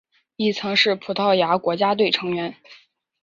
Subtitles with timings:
[0.35, 2.55] 亦曾是葡萄牙国家队成员。